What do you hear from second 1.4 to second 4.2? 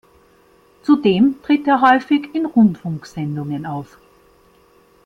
tritt er häufig in Rundfunksendungen auf.